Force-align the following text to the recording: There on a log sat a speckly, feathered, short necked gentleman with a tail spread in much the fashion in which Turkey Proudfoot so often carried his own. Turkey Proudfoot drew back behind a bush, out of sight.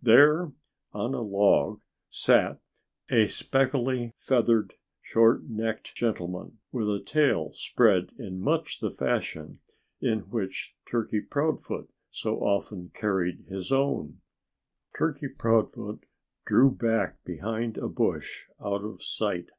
There 0.00 0.50
on 0.94 1.12
a 1.12 1.20
log 1.20 1.82
sat 2.08 2.58
a 3.10 3.26
speckly, 3.26 4.12
feathered, 4.16 4.72
short 5.02 5.42
necked 5.44 5.94
gentleman 5.94 6.58
with 6.72 6.88
a 6.88 7.02
tail 7.04 7.52
spread 7.52 8.10
in 8.18 8.40
much 8.40 8.80
the 8.80 8.90
fashion 8.90 9.60
in 10.00 10.20
which 10.30 10.74
Turkey 10.90 11.20
Proudfoot 11.20 11.90
so 12.10 12.38
often 12.38 12.92
carried 12.94 13.44
his 13.46 13.70
own. 13.70 14.22
Turkey 14.96 15.28
Proudfoot 15.28 16.06
drew 16.46 16.70
back 16.70 17.22
behind 17.22 17.76
a 17.76 17.86
bush, 17.86 18.46
out 18.58 18.82
of 18.84 19.02
sight. 19.02 19.50